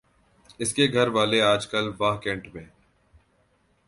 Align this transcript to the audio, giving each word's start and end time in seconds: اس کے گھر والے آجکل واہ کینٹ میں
اس 0.59 0.73
کے 0.73 0.85
گھر 0.93 1.07
والے 1.15 1.41
آجکل 1.43 1.85
واہ 1.99 2.17
کینٹ 2.23 2.43
میں 2.53 2.65